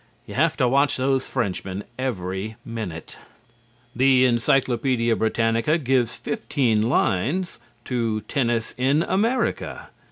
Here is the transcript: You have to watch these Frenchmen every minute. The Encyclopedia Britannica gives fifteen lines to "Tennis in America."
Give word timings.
You 0.25 0.33
have 0.33 0.57
to 0.57 0.67
watch 0.67 0.97
these 0.97 1.27
Frenchmen 1.27 1.83
every 1.99 2.55
minute. 2.65 3.19
The 3.95 4.25
Encyclopedia 4.25 5.15
Britannica 5.15 5.77
gives 5.77 6.15
fifteen 6.15 6.89
lines 6.89 7.59
to 7.85 8.21
"Tennis 8.21 8.73
in 8.79 9.03
America." 9.03 9.89